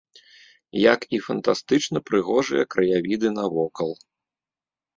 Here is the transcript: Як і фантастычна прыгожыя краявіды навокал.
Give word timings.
Як 0.93 0.99
і 1.17 1.19
фантастычна 1.25 1.97
прыгожыя 2.11 2.63
краявіды 2.77 3.27
навокал. 3.39 3.89